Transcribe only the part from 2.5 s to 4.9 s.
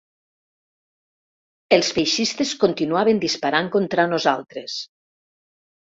continuaven disparant contra nosaltres